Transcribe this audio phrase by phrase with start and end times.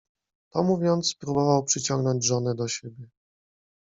[0.51, 3.07] To mówiąc, próbował przyciągnąć żonę do siebie.